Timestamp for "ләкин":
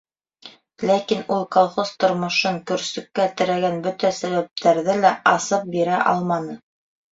0.91-1.19